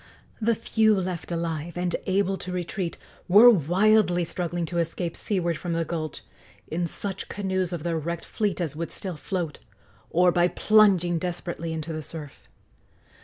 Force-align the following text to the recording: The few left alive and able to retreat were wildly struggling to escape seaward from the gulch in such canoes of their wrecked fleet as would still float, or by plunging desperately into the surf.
The 0.41 0.55
few 0.55 0.99
left 0.99 1.31
alive 1.31 1.77
and 1.77 1.95
able 2.07 2.35
to 2.35 2.51
retreat 2.51 2.97
were 3.27 3.51
wildly 3.51 4.23
struggling 4.23 4.65
to 4.65 4.79
escape 4.79 5.15
seaward 5.15 5.59
from 5.59 5.73
the 5.73 5.85
gulch 5.85 6.23
in 6.67 6.87
such 6.87 7.29
canoes 7.29 7.71
of 7.71 7.83
their 7.83 7.99
wrecked 7.99 8.25
fleet 8.25 8.59
as 8.59 8.75
would 8.75 8.89
still 8.89 9.15
float, 9.15 9.59
or 10.09 10.31
by 10.31 10.47
plunging 10.47 11.19
desperately 11.19 11.71
into 11.71 11.93
the 11.93 12.01
surf. 12.01 12.47